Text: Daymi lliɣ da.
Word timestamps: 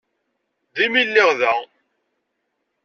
Daymi 0.75 1.01
lliɣ 1.07 1.29
da. 1.39 1.53